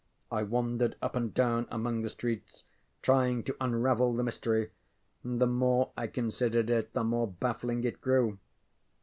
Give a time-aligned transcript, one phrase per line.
[0.31, 2.63] I wandered up and down among the streets
[3.03, 4.71] trying to unravel the mystery,
[5.23, 8.39] and the more I considered it, the more baffling it grew.